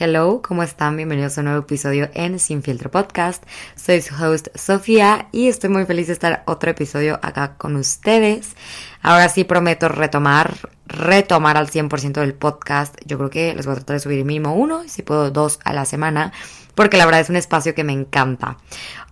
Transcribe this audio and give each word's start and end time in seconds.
Hello, 0.00 0.42
¿cómo 0.46 0.62
están? 0.62 0.96
Bienvenidos 0.96 1.36
a 1.36 1.40
un 1.40 1.46
nuevo 1.46 1.62
episodio 1.62 2.08
en 2.14 2.38
Sin 2.38 2.62
Filtro 2.62 2.88
Podcast. 2.88 3.42
Soy 3.74 4.00
su 4.00 4.14
host 4.14 4.46
Sofía 4.54 5.26
y 5.32 5.48
estoy 5.48 5.70
muy 5.70 5.86
feliz 5.86 6.06
de 6.06 6.12
estar 6.12 6.44
otro 6.46 6.70
episodio 6.70 7.18
acá 7.20 7.56
con 7.56 7.74
ustedes. 7.74 8.54
Ahora 9.02 9.28
sí 9.28 9.42
prometo 9.42 9.88
retomar, 9.88 10.54
retomar 10.86 11.56
al 11.56 11.68
100% 11.68 12.12
del 12.12 12.34
podcast. 12.34 12.94
Yo 13.06 13.18
creo 13.18 13.30
que 13.30 13.56
les 13.56 13.66
voy 13.66 13.72
a 13.72 13.76
tratar 13.78 13.94
de 13.94 14.00
subir 14.00 14.24
mínimo 14.24 14.54
uno, 14.54 14.84
si 14.86 15.02
puedo 15.02 15.32
dos 15.32 15.58
a 15.64 15.72
la 15.72 15.84
semana, 15.84 16.32
porque 16.76 16.96
la 16.96 17.04
verdad 17.04 17.22
es 17.22 17.30
un 17.30 17.34
espacio 17.36 17.74
que 17.74 17.82
me 17.82 17.92
encanta. 17.92 18.56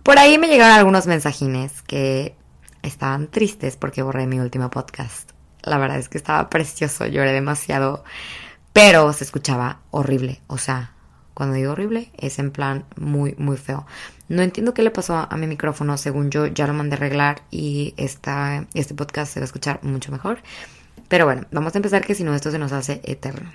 Por 0.03 0.19
ahí 0.19 0.37
me 0.37 0.47
llegaron 0.47 0.73
algunos 0.73 1.05
mensajines 1.05 1.81
que 1.81 2.33
estaban 2.81 3.27
tristes 3.27 3.75
porque 3.75 4.03
borré 4.03 4.25
mi 4.25 4.39
último 4.39 4.69
podcast. 4.69 5.31
La 5.63 5.79
verdad 5.79 5.97
es 5.97 6.07
que 6.07 6.17
estaba 6.17 6.49
precioso, 6.49 7.07
lloré 7.07 7.33
demasiado 7.33 8.05
pero 8.77 9.11
se 9.11 9.23
escuchaba 9.23 9.79
horrible. 9.89 10.39
O 10.45 10.59
sea, 10.59 10.91
cuando 11.33 11.55
digo 11.55 11.71
horrible, 11.71 12.11
es 12.15 12.37
en 12.37 12.51
plan 12.51 12.85
muy, 12.95 13.33
muy 13.39 13.57
feo. 13.57 13.87
No 14.29 14.43
entiendo 14.43 14.75
qué 14.75 14.83
le 14.83 14.91
pasó 14.91 15.15
a, 15.17 15.35
mi 15.35 15.47
micrófono. 15.47 15.97
Según 15.97 16.29
yo, 16.29 16.45
ya 16.45 16.67
lo 16.67 16.75
mandé 16.75 16.93
a 16.93 16.97
arreglar 16.97 17.41
y 17.49 17.95
este 17.97 18.93
podcast 18.93 19.33
se 19.33 19.39
va 19.39 19.45
a 19.45 19.47
escuchar 19.47 19.79
mucho 19.81 20.11
mejor. 20.11 20.43
Pero 21.07 21.25
bueno, 21.25 21.47
vamos 21.51 21.73
a 21.73 21.79
empezar 21.79 22.05
que 22.05 22.13
si 22.13 22.23
no, 22.23 22.35
esto 22.35 22.51
se 22.51 22.59
nos 22.59 22.71
hace 22.71 23.01
eterno. 23.03 23.51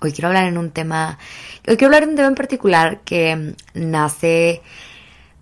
Hoy 0.00 0.10
quiero 0.10 0.26
hablar 0.26 0.48
en 0.48 0.58
un 0.58 0.72
tema. 0.72 1.20
Hoy 1.68 1.76
quiero 1.76 1.94
hablar 1.94 2.06
de 2.06 2.10
un 2.10 2.16
tema 2.16 2.28
en 2.28 2.34
particular 2.34 3.00
que 3.04 3.54
nace 3.74 4.60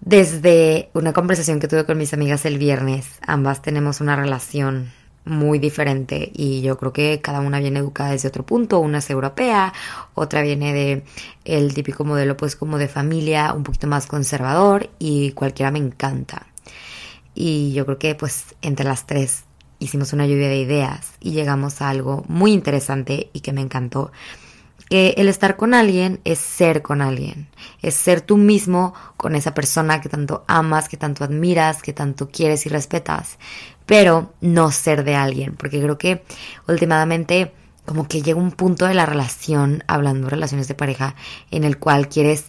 desde 0.02 0.90
una 0.92 1.14
conversación 1.14 1.58
que 1.58 1.68
tuve 1.68 1.86
con 1.86 1.96
mis 1.96 2.12
amigas 2.12 2.44
el 2.44 2.58
viernes. 2.58 3.06
Ambas 3.26 3.62
tenemos 3.62 4.02
una 4.02 4.14
relación 4.14 4.92
muy 5.24 5.58
diferente 5.58 6.30
y 6.34 6.62
yo 6.62 6.78
creo 6.78 6.92
que 6.92 7.20
cada 7.20 7.40
una 7.40 7.60
viene 7.60 7.80
educada 7.80 8.12
desde 8.12 8.28
otro 8.28 8.44
punto, 8.44 8.80
una 8.80 8.98
es 8.98 9.10
europea, 9.10 9.72
otra 10.14 10.42
viene 10.42 10.72
de 10.72 11.04
el 11.44 11.74
típico 11.74 12.04
modelo 12.04 12.36
pues 12.36 12.56
como 12.56 12.78
de 12.78 12.88
familia 12.88 13.52
un 13.52 13.62
poquito 13.62 13.86
más 13.86 14.06
conservador 14.06 14.90
y 14.98 15.32
cualquiera 15.32 15.70
me 15.70 15.78
encanta. 15.78 16.46
Y 17.34 17.72
yo 17.72 17.84
creo 17.86 17.98
que 17.98 18.14
pues 18.14 18.54
entre 18.62 18.84
las 18.84 19.06
tres 19.06 19.44
hicimos 19.78 20.12
una 20.12 20.26
lluvia 20.26 20.48
de 20.48 20.58
ideas 20.58 21.14
y 21.20 21.32
llegamos 21.32 21.82
a 21.82 21.88
algo 21.88 22.24
muy 22.28 22.52
interesante 22.52 23.30
y 23.32 23.40
que 23.40 23.52
me 23.52 23.62
encantó. 23.62 24.12
Que 24.90 25.14
el 25.16 25.28
estar 25.28 25.56
con 25.56 25.72
alguien 25.72 26.20
es 26.24 26.38
ser 26.40 26.82
con 26.82 27.00
alguien, 27.00 27.48
es 27.80 27.94
ser 27.94 28.20
tú 28.20 28.36
mismo 28.36 28.92
con 29.16 29.34
esa 29.34 29.54
persona 29.54 30.00
que 30.02 30.10
tanto 30.10 30.44
amas, 30.48 30.88
que 30.88 30.96
tanto 30.98 31.24
admiras, 31.24 31.80
que 31.80 31.92
tanto 31.92 32.28
quieres 32.28 32.66
y 32.66 32.68
respetas 32.68 33.38
pero 33.90 34.34
no 34.40 34.70
ser 34.70 35.02
de 35.02 35.16
alguien, 35.16 35.56
porque 35.56 35.82
creo 35.82 35.98
que 35.98 36.22
últimamente 36.68 37.52
como 37.84 38.06
que 38.06 38.22
llega 38.22 38.38
un 38.38 38.52
punto 38.52 38.86
de 38.86 38.94
la 38.94 39.04
relación, 39.04 39.82
hablando 39.88 40.26
de 40.26 40.30
relaciones 40.30 40.68
de 40.68 40.76
pareja, 40.76 41.16
en 41.50 41.64
el 41.64 41.76
cual 41.76 42.08
quieres 42.08 42.44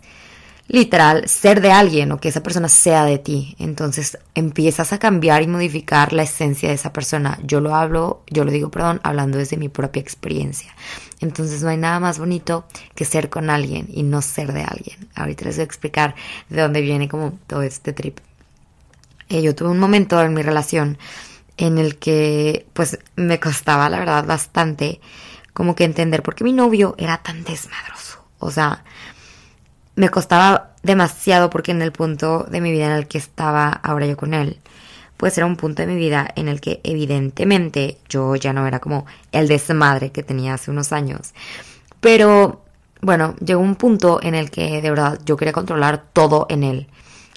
literal 0.72 1.28
ser 1.28 1.60
de 1.60 1.74
alguien 1.74 2.14
o 2.14 2.20
que 2.20 2.30
esa 2.30 2.42
persona 2.42 2.70
sea 2.70 3.04
de 3.04 3.18
ti. 3.18 3.56
Entonces 3.60 4.18
empiezas 4.36 4.94
a 4.94 5.00
cambiar 5.00 5.42
y 5.44 5.48
modificar 5.48 6.14
la 6.14 6.24
esencia 6.24 6.70
de 6.70 6.76
esa 6.76 6.94
persona. 6.94 7.38
Yo 7.44 7.60
lo 7.60 7.76
hablo, 7.76 8.24
yo 8.30 8.46
lo 8.46 8.52
digo, 8.52 8.72
perdón, 8.72 9.02
hablando 9.04 9.38
desde 9.38 9.58
mi 9.58 9.68
propia 9.68 10.02
experiencia. 10.02 10.74
Entonces 11.20 11.62
no 11.62 11.70
hay 11.70 11.78
nada 11.78 12.00
más 12.00 12.20
bonito 12.20 12.66
que 12.96 13.04
ser 13.04 13.30
con 13.30 13.50
alguien 13.50 13.88
y 13.92 14.04
no 14.04 14.22
ser 14.22 14.54
de 14.54 14.64
alguien. 14.64 15.10
Ahorita 15.14 15.44
les 15.44 15.58
voy 15.58 15.64
a 15.64 15.66
explicar 15.66 16.16
de 16.50 16.62
dónde 16.62 16.80
viene 16.80 17.10
como 17.10 17.38
todo 17.48 17.64
este 17.64 17.92
trip. 17.92 18.20
Eh, 19.28 19.42
yo 19.42 19.54
tuve 19.54 19.70
un 19.70 19.80
momento 19.80 20.22
en 20.22 20.34
mi 20.34 20.42
relación 20.42 20.98
en 21.58 21.80
el 21.80 21.98
que 21.98 22.66
pues 22.72 22.98
me 23.18 23.42
costaba 23.42 23.90
la 23.90 24.00
verdad 24.00 24.26
bastante 24.26 25.02
como 25.54 25.76
que 25.76 25.84
entender 25.84 26.24
por 26.24 26.34
qué 26.36 26.46
mi 26.46 26.54
novio 26.54 26.96
era 26.98 27.18
tan 27.18 27.44
desmadroso. 27.44 28.24
O 28.40 28.52
sea, 28.52 28.86
me 29.96 30.10
costaba 30.10 30.72
demasiado 30.84 31.50
porque 31.50 31.72
en 31.72 31.82
el 31.82 31.92
punto 31.92 32.46
de 32.50 32.62
mi 32.62 32.72
vida 32.72 32.86
en 32.86 32.94
el 32.94 33.08
que 33.08 33.18
estaba 33.18 33.70
ahora 33.70 34.06
yo 34.06 34.18
con 34.18 34.34
él, 34.34 34.60
pues 35.18 35.38
era 35.38 35.46
un 35.46 35.56
punto 35.56 35.82
de 35.84 35.88
mi 35.88 35.96
vida 35.96 36.28
en 36.36 36.48
el 36.48 36.62
que 36.62 36.82
evidentemente 36.84 38.00
yo 38.10 38.36
ya 38.36 38.54
no 38.54 38.66
era 38.66 38.80
como 38.80 39.06
el 39.32 39.48
desmadre 39.48 40.12
que 40.12 40.24
tenía 40.24 40.56
hace 40.56 40.72
unos 40.72 40.92
años. 40.92 41.34
Pero 42.00 42.64
bueno, 43.02 43.36
llegó 43.44 43.62
un 43.62 43.76
punto 43.76 44.20
en 44.22 44.36
el 44.36 44.50
que 44.50 44.82
de 44.82 44.90
verdad 44.90 45.20
yo 45.26 45.38
quería 45.38 45.54
controlar 45.54 46.06
todo 46.14 46.48
en 46.50 46.64
él. 46.64 46.88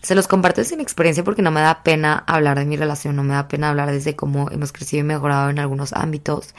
Se 0.03 0.15
los 0.15 0.29
comparto 0.29 0.61
mi 0.77 0.83
experiencia 0.83 1.25
porque 1.25 1.41
no 1.43 1.51
me 1.51 1.63
da 1.63 1.83
pena 1.83 2.25
hablar 2.27 2.59
de 2.59 2.67
mi 2.67 2.77
relación, 2.77 3.17
no 3.17 3.23
me 3.23 3.35
da 3.35 3.49
pena 3.49 3.71
hablar 3.71 3.91
desde 3.91 4.15
cómo 4.15 4.51
hemos 4.51 4.73
crecido 4.73 5.01
y 5.01 5.05
mejorado 5.05 5.49
en 5.49 5.59
algunos 5.59 5.95
ámbitos. 5.95 6.55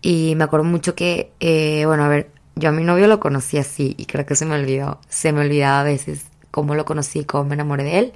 Y 0.00 0.34
me 0.36 0.44
acuerdo 0.44 0.64
mucho 0.64 0.94
que, 0.94 1.32
eh, 1.40 1.84
bueno, 1.86 2.04
a 2.04 2.08
ver, 2.08 2.30
yo 2.54 2.68
a 2.68 2.72
mi 2.72 2.84
novio 2.84 3.06
lo 3.06 3.20
conocí 3.20 3.58
así 3.58 3.94
y 3.98 4.06
creo 4.06 4.26
que 4.26 4.36
se 4.36 4.46
me 4.46 4.54
olvidó, 4.54 5.00
se 5.08 5.32
me 5.32 5.40
olvidaba 5.40 5.80
a 5.80 5.84
veces 5.84 6.26
cómo 6.50 6.74
lo 6.74 6.84
conocí, 6.84 7.24
cómo 7.24 7.44
me 7.44 7.54
enamoré 7.54 7.84
de 7.84 7.98
él, 7.98 8.12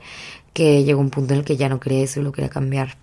que 0.52 0.84
llegó 0.84 1.00
un 1.00 1.10
punto 1.10 1.34
en 1.34 1.40
el 1.40 1.44
que 1.44 1.56
ya 1.56 1.68
no 1.68 1.80
quería 1.80 2.04
eso 2.04 2.20
y 2.20 2.22
lo 2.22 2.32
quería 2.32 2.50
cambiar. 2.50 2.96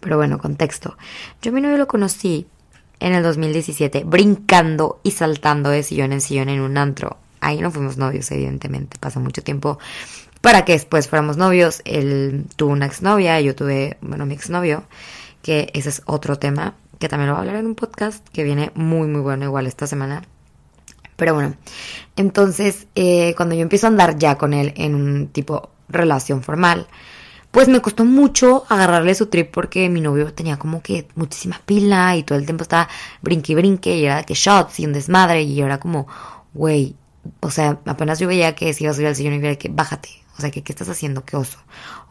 Pero 0.00 0.16
bueno, 0.16 0.38
contexto. 0.38 0.96
Yo 1.42 1.50
a 1.50 1.54
mi 1.54 1.60
novio 1.60 1.76
lo 1.76 1.88
conocí 1.88 2.46
en 3.00 3.14
el 3.14 3.22
2017, 3.22 4.04
brincando 4.04 5.00
y 5.02 5.12
saltando 5.12 5.70
de 5.70 5.82
sillón 5.82 6.12
en 6.12 6.20
sillón 6.20 6.48
en 6.48 6.60
un 6.60 6.76
antro. 6.76 7.16
Ahí 7.40 7.60
no 7.60 7.70
fuimos 7.70 7.96
novios, 7.96 8.30
evidentemente. 8.30 8.98
Pasó 8.98 9.20
mucho 9.20 9.42
tiempo 9.42 9.78
para 10.40 10.64
que 10.64 10.72
después 10.72 11.08
fuéramos 11.08 11.36
novios. 11.36 11.82
Él 11.84 12.46
tuvo 12.56 12.72
una 12.72 12.86
exnovia 12.86 13.40
yo 13.40 13.54
tuve, 13.54 13.96
bueno, 14.00 14.26
mi 14.26 14.34
exnovio, 14.34 14.84
que 15.42 15.70
ese 15.74 15.88
es 15.88 16.02
otro 16.06 16.36
tema, 16.36 16.74
que 16.98 17.08
también 17.08 17.28
lo 17.28 17.34
voy 17.34 17.38
a 17.38 17.42
hablar 17.42 17.60
en 17.60 17.66
un 17.66 17.74
podcast 17.74 18.26
que 18.28 18.44
viene 18.44 18.72
muy, 18.74 19.08
muy 19.08 19.20
bueno 19.20 19.44
igual 19.44 19.66
esta 19.66 19.86
semana. 19.86 20.22
Pero 21.18 21.34
bueno, 21.34 21.56
entonces 22.14 22.86
eh, 22.94 23.34
cuando 23.36 23.56
yo 23.56 23.62
empiezo 23.62 23.88
a 23.88 23.90
andar 23.90 24.18
ya 24.18 24.38
con 24.38 24.54
él 24.54 24.72
en 24.76 24.94
un 24.94 25.26
tipo 25.26 25.70
relación 25.88 26.44
formal, 26.44 26.86
pues 27.50 27.66
me 27.66 27.80
costó 27.80 28.04
mucho 28.04 28.64
agarrarle 28.68 29.16
su 29.16 29.26
trip 29.26 29.50
porque 29.50 29.88
mi 29.88 30.00
novio 30.00 30.32
tenía 30.32 30.60
como 30.60 30.80
que 30.80 31.08
muchísima 31.16 31.60
pila 31.66 32.14
y 32.14 32.22
todo 32.22 32.38
el 32.38 32.44
tiempo 32.44 32.62
estaba 32.62 32.88
brinque 33.20 33.52
y 33.52 33.56
brinque 33.56 33.96
y 33.96 34.04
era 34.04 34.22
que 34.22 34.34
shots 34.34 34.78
y 34.78 34.86
un 34.86 34.92
desmadre 34.92 35.42
y 35.42 35.56
yo 35.56 35.66
era 35.66 35.80
como, 35.80 36.06
güey, 36.54 36.94
o 37.40 37.50
sea, 37.50 37.80
apenas 37.84 38.20
yo 38.20 38.28
veía 38.28 38.54
que 38.54 38.72
se 38.72 38.84
iba 38.84 38.92
a 38.92 38.94
subir 38.94 39.08
al 39.08 39.16
sillón 39.16 39.34
y 39.34 39.38
veía 39.40 39.58
que 39.58 39.70
bájate, 39.70 40.10
o 40.38 40.40
sea, 40.40 40.52
que 40.52 40.62
qué 40.62 40.70
estás 40.70 40.88
haciendo, 40.88 41.24
qué 41.24 41.36
oso. 41.36 41.58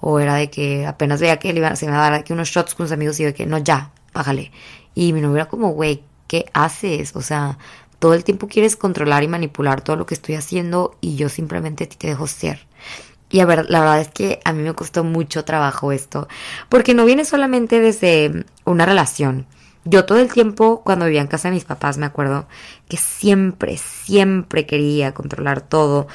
O 0.02 0.20
era 0.20 0.36
de 0.36 0.50
que 0.50 0.86
apenas 0.86 1.22
veía 1.22 1.38
que 1.38 1.54
se 1.78 1.86
iba 1.86 1.96
a 1.98 2.02
dar 2.02 2.14
aquí 2.14 2.34
unos 2.34 2.50
shots 2.50 2.76
con 2.76 2.88
sus 2.88 2.92
amigos 2.92 3.18
y 3.22 3.24
de 3.24 3.34
que 3.34 3.46
no, 3.46 3.58
ya, 3.58 3.92
bájale. 4.14 4.52
Y 4.96 5.14
mi 5.14 5.22
novio 5.22 5.38
era 5.38 5.46
como, 5.48 5.70
güey, 5.70 6.04
¿qué 6.28 6.46
haces? 6.54 7.16
O 7.16 7.22
sea, 7.22 7.58
todo 8.00 8.14
el 8.14 8.24
tiempo 8.24 8.48
quieres 8.48 8.76
controlar 8.76 9.24
y 9.24 9.28
manipular 9.28 9.82
todo 9.82 9.96
lo 9.96 10.06
que 10.06 10.14
estoy 10.14 10.36
haciendo 10.36 10.96
y 11.02 11.16
yo 11.16 11.30
simplemente 11.30 11.88
te 11.88 12.08
dejo 12.08 12.28
ser. 12.28 12.68
Y 13.30 13.40
a 13.42 13.46
ver, 13.46 13.70
la 13.70 13.82
verdad 13.82 14.02
es 14.02 14.08
que 14.10 14.40
a 14.46 14.54
mí 14.54 14.64
me 14.64 14.74
costó 14.74 15.04
mucho 15.04 15.44
trabajo 15.44 15.92
esto, 15.92 16.28
porque 16.70 16.94
no 16.94 17.06
viene 17.06 17.26
solamente 17.26 17.80
desde 17.80 18.46
una 18.64 18.86
relación. 18.86 19.46
Yo 19.84 20.06
todo 20.06 20.20
el 20.20 20.32
tiempo, 20.32 20.82
cuando 20.84 21.06
vivía 21.06 21.22
en 21.22 21.28
casa 21.28 21.50
de 21.50 21.56
mis 21.56 21.66
papás, 21.66 21.98
me 21.98 22.06
acuerdo 22.06 22.48
que 22.90 22.98
siempre, 22.98 23.78
siempre 23.78 24.66
quería 24.66 25.14
controlar 25.14 25.62
todo. 25.62 26.08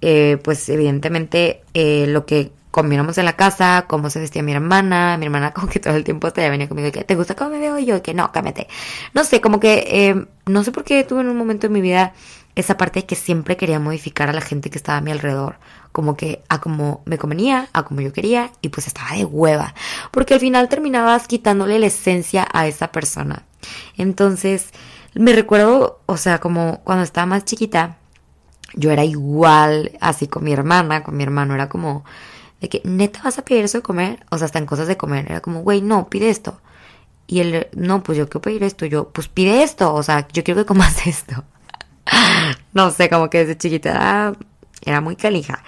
Eh, 0.00 0.38
pues 0.44 0.68
evidentemente 0.68 1.62
eh, 1.74 2.06
lo 2.08 2.24
que 2.24 2.52
comiéramos 2.70 3.18
en 3.18 3.24
la 3.24 3.34
casa, 3.34 3.86
cómo 3.88 4.10
se 4.10 4.20
vestía 4.20 4.42
mi 4.42 4.52
hermana, 4.52 5.16
mi 5.18 5.26
hermana 5.26 5.52
como 5.54 5.68
que 5.68 5.80
todo 5.80 5.94
el 5.96 6.04
tiempo 6.04 6.32
te 6.32 6.48
venía 6.48 6.68
conmigo 6.68 6.88
y 6.88 6.92
que 6.92 7.04
te 7.04 7.14
gusta 7.14 7.34
cómo 7.34 7.50
me 7.50 7.58
veo 7.58 7.78
y 7.78 7.86
yo 7.86 8.02
que 8.02 8.14
no, 8.14 8.32
cámete. 8.32 8.68
No 9.14 9.24
sé, 9.24 9.40
como 9.40 9.60
que 9.60 9.84
eh, 9.88 10.26
no 10.46 10.64
sé 10.64 10.72
por 10.72 10.84
qué 10.84 11.04
tuve 11.04 11.20
en 11.20 11.28
un 11.28 11.36
momento 11.36 11.66
en 11.66 11.72
mi 11.72 11.80
vida 11.80 12.12
esa 12.54 12.76
parte 12.76 13.00
de 13.00 13.06
que 13.06 13.14
siempre 13.14 13.56
quería 13.56 13.78
modificar 13.78 14.28
a 14.28 14.32
la 14.32 14.40
gente 14.40 14.68
que 14.68 14.78
estaba 14.78 14.98
a 14.98 15.00
mi 15.00 15.12
alrededor, 15.12 15.58
como 15.92 16.16
que 16.16 16.42
a 16.48 16.60
como 16.60 17.02
me 17.04 17.16
convenía, 17.16 17.68
a 17.72 17.84
como 17.84 18.00
yo 18.00 18.12
quería 18.12 18.50
y 18.62 18.70
pues 18.70 18.88
estaba 18.88 19.12
de 19.16 19.24
hueva, 19.24 19.74
porque 20.10 20.34
al 20.34 20.40
final 20.40 20.68
terminabas 20.68 21.28
quitándole 21.28 21.78
la 21.78 21.86
esencia 21.86 22.46
a 22.52 22.66
esa 22.66 22.90
persona. 22.90 23.44
Entonces, 23.96 24.70
me 25.14 25.32
recuerdo, 25.32 26.00
o 26.06 26.16
sea, 26.16 26.40
como 26.40 26.80
cuando 26.84 27.04
estaba 27.04 27.26
más 27.26 27.44
chiquita, 27.44 27.96
yo 28.74 28.90
era 28.90 29.04
igual 29.04 29.92
así 30.00 30.26
con 30.26 30.44
mi 30.44 30.52
hermana, 30.52 31.02
con 31.02 31.16
mi 31.16 31.22
hermano, 31.22 31.54
era 31.54 31.68
como 31.68 32.04
de 32.60 32.68
que 32.68 32.82
neta 32.84 33.20
vas 33.22 33.38
a 33.38 33.44
pedir 33.44 33.64
eso 33.64 33.78
de 33.78 33.82
comer, 33.82 34.24
o 34.30 34.38
sea, 34.38 34.46
hasta 34.46 34.58
en 34.58 34.66
cosas 34.66 34.88
de 34.88 34.96
comer, 34.96 35.26
era 35.28 35.40
como, 35.40 35.62
güey, 35.62 35.80
no, 35.82 36.08
pide 36.08 36.30
esto. 36.30 36.60
Y 37.26 37.40
él, 37.40 37.68
no, 37.74 38.02
pues 38.02 38.16
yo 38.18 38.28
quiero 38.28 38.42
pedir 38.42 38.62
esto, 38.62 38.86
yo, 38.86 39.10
pues 39.10 39.28
pide 39.28 39.62
esto, 39.62 39.94
o 39.94 40.02
sea, 40.02 40.26
yo 40.32 40.44
quiero 40.44 40.60
que 40.60 40.66
comas 40.66 41.06
esto. 41.06 41.44
no 42.72 42.90
sé, 42.90 43.08
como 43.08 43.30
que 43.30 43.38
desde 43.38 43.58
chiquita 43.58 43.90
era, 43.90 44.32
era 44.84 45.00
muy 45.00 45.16
calija. 45.16 45.62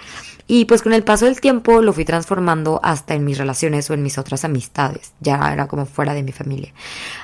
Y 0.47 0.65
pues 0.65 0.81
con 0.81 0.91
el 0.91 1.03
paso 1.03 1.25
del 1.25 1.39
tiempo 1.39 1.81
lo 1.81 1.93
fui 1.93 2.03
transformando 2.03 2.81
hasta 2.83 3.13
en 3.13 3.23
mis 3.23 3.37
relaciones 3.37 3.89
o 3.89 3.93
en 3.93 4.03
mis 4.03 4.17
otras 4.17 4.43
amistades. 4.43 5.13
Ya 5.21 5.37
era 5.53 5.67
como 5.67 5.85
fuera 5.85 6.13
de 6.13 6.23
mi 6.23 6.33
familia. 6.33 6.73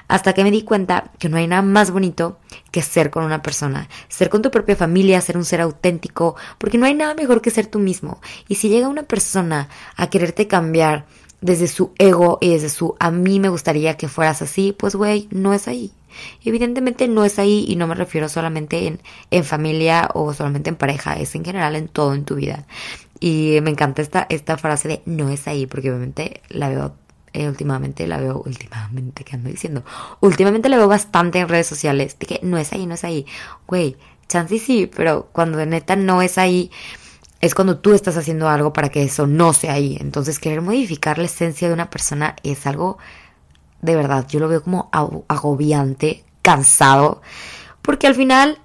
Hasta 0.07 0.31
que 0.31 0.43
me 0.43 0.51
di 0.51 0.61
cuenta 0.61 1.11
que 1.19 1.27
no 1.27 1.35
hay 1.35 1.45
nada 1.45 1.61
más 1.61 1.91
bonito 1.91 2.39
que 2.71 2.81
ser 2.81 3.09
con 3.09 3.25
una 3.25 3.41
persona. 3.41 3.89
Ser 4.07 4.29
con 4.29 4.41
tu 4.41 4.49
propia 4.49 4.77
familia, 4.77 5.19
ser 5.19 5.35
un 5.35 5.43
ser 5.43 5.59
auténtico. 5.59 6.37
Porque 6.57 6.77
no 6.77 6.85
hay 6.85 6.93
nada 6.93 7.15
mejor 7.15 7.41
que 7.41 7.51
ser 7.51 7.67
tú 7.67 7.79
mismo. 7.79 8.21
Y 8.47 8.55
si 8.55 8.69
llega 8.69 8.87
una 8.87 9.03
persona 9.03 9.67
a 9.97 10.09
quererte 10.09 10.47
cambiar 10.47 11.05
desde 11.41 11.67
su 11.67 11.91
ego 11.99 12.37
y 12.41 12.49
desde 12.49 12.69
su 12.69 12.95
a 12.99 13.11
mí 13.11 13.39
me 13.39 13.49
gustaría 13.49 13.97
que 13.97 14.07
fueras 14.07 14.41
así, 14.41 14.75
pues 14.77 14.95
güey, 14.95 15.27
no 15.31 15.53
es 15.53 15.67
ahí. 15.67 15.91
Evidentemente 16.43 17.07
no 17.07 17.25
es 17.25 17.37
ahí 17.37 17.65
y 17.67 17.75
no 17.75 17.85
me 17.85 17.95
refiero 17.95 18.27
solamente 18.27 18.87
en, 18.87 18.99
en 19.29 19.43
familia 19.43 20.09
o 20.13 20.33
solamente 20.33 20.69
en 20.69 20.75
pareja, 20.75 21.13
es 21.13 21.35
en 21.35 21.45
general 21.45 21.75
en 21.75 21.87
todo 21.87 22.13
en 22.13 22.25
tu 22.25 22.35
vida. 22.35 22.65
Y 23.19 23.59
me 23.61 23.71
encanta 23.71 24.01
esta, 24.01 24.25
esta 24.29 24.57
frase 24.57 24.87
de 24.87 25.01
no 25.05 25.29
es 25.29 25.47
ahí, 25.47 25.65
porque 25.67 25.89
obviamente 25.89 26.41
la 26.49 26.69
veo 26.69 26.93
eh, 27.33 27.47
últimamente 27.47 28.07
la 28.07 28.17
veo, 28.17 28.41
últimamente, 28.43 29.23
¿qué 29.23 29.35
ando 29.35 29.49
diciendo? 29.49 29.83
Últimamente 30.21 30.69
la 30.69 30.77
veo 30.77 30.87
bastante 30.87 31.39
en 31.39 31.47
redes 31.47 31.67
sociales, 31.67 32.17
de 32.19 32.25
que 32.25 32.39
no 32.41 32.57
es 32.57 32.73
ahí, 32.73 32.87
no 32.87 32.95
es 32.95 33.03
ahí. 33.03 33.27
Güey, 33.67 33.95
chance 34.27 34.57
sí, 34.57 34.89
pero 34.95 35.29
cuando 35.33 35.57
de 35.59 35.67
neta 35.67 35.95
no 35.95 36.21
es 36.21 36.37
ahí, 36.37 36.71
es 37.41 37.53
cuando 37.53 37.77
tú 37.77 37.93
estás 37.93 38.17
haciendo 38.17 38.49
algo 38.49 38.73
para 38.73 38.89
que 38.89 39.03
eso 39.03 39.27
no 39.27 39.53
sea 39.53 39.73
ahí. 39.73 39.97
Entonces, 39.99 40.39
querer 40.39 40.61
modificar 40.61 41.17
la 41.17 41.25
esencia 41.25 41.67
de 41.67 41.73
una 41.73 41.89
persona 41.89 42.35
es 42.43 42.65
algo, 42.65 42.97
de 43.81 43.95
verdad, 43.95 44.25
yo 44.27 44.39
lo 44.39 44.47
veo 44.47 44.63
como 44.63 44.89
agobiante, 44.91 46.23
cansado, 46.41 47.21
porque 47.81 48.07
al 48.07 48.15
final, 48.15 48.57